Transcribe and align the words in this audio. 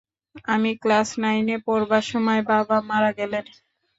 আমি 0.45 0.71
ক্লাস 0.83 1.09
নাইনে 1.21 1.55
পড়বার 1.67 2.03
সময় 2.11 2.41
বাবা 2.51 2.77
মারা 2.89 3.11
গেলেন! 3.19 3.45